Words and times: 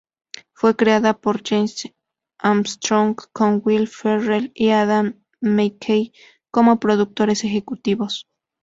Fue 0.53 0.75
creada 0.75 1.13
por 1.15 1.43
Jesse 1.43 1.93
Armstrong, 2.39 3.15
con 3.31 3.61
Will 3.63 3.87
Ferrell 3.87 4.51
y 4.55 4.69
Adam 4.71 5.19
McKay 5.41 6.11
como 6.49 6.79
productores 6.79 7.43
ejecutivos. 7.43 8.27